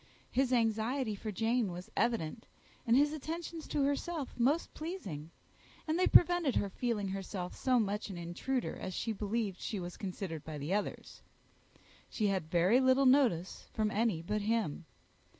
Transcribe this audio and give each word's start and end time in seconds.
His 0.31 0.51
anxiety 0.51 1.13
for 1.13 1.31
Jane 1.31 1.71
was 1.71 1.91
evident, 1.95 2.47
and 2.87 2.97
his 2.97 3.13
attentions 3.13 3.67
to 3.67 3.83
herself 3.83 4.33
most 4.35 4.73
pleasing; 4.73 5.29
and 5.87 5.99
they 5.99 6.07
prevented 6.07 6.55
her 6.55 6.71
feeling 6.71 7.09
herself 7.09 7.55
so 7.55 7.79
much 7.79 8.09
an 8.09 8.17
intruder 8.17 8.75
as 8.75 8.95
she 8.95 9.13
believed 9.13 9.59
she 9.61 9.79
was 9.79 9.97
considered 9.97 10.43
by 10.43 10.57
the 10.57 10.73
others. 10.73 11.21
She 12.09 12.25
had 12.29 12.49
very 12.49 12.79
little 12.79 13.05
notice 13.05 13.67
from 13.73 13.91
any 13.91 14.23
but 14.23 14.41
him. 14.41 14.85